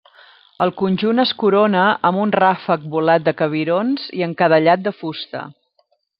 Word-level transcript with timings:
El 0.65 0.71
conjunt 0.77 1.23
es 1.23 1.33
corona 1.43 1.83
amb 2.09 2.21
un 2.21 2.33
ràfec 2.37 2.87
volat 2.95 3.27
de 3.29 3.35
cabirons 3.43 4.09
i 4.21 4.27
encadellat 4.31 4.87
de 4.89 4.97
fusta. 5.05 5.45